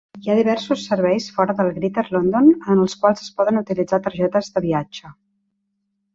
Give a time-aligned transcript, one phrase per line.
[0.25, 4.53] Hi ha diversos serveis fora del Greater London en els quals es poden utilitzar targetes
[4.57, 5.15] de viatge.